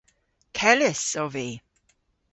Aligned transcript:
Kellys 0.57 1.03
ov 1.23 1.31
vy. 1.33 1.47